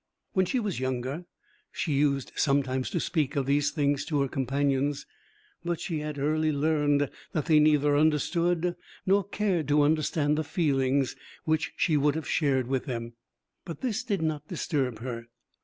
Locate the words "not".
14.23-14.47